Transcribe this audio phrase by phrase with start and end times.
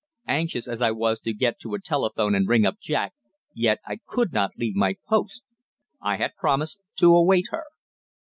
[0.27, 3.13] Anxious as I was to get to a telephone and ring up Jack,
[3.53, 5.43] yet I could not leave my post
[6.01, 7.65] I had promised to await her.